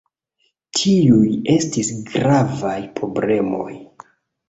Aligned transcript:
Tiuj 0.79 1.27
estis 1.57 1.93
gravaj 2.09 2.75
problemoj. 2.99 3.73